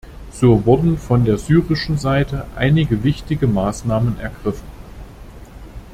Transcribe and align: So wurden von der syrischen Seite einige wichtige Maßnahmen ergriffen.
So 0.31 0.65
wurden 0.65 0.97
von 0.97 1.25
der 1.25 1.37
syrischen 1.37 1.99
Seite 1.99 2.47
einige 2.55 3.03
wichtige 3.03 3.45
Maßnahmen 3.45 4.19
ergriffen. 4.19 4.67